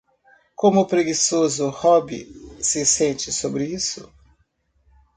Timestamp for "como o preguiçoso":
0.55-1.69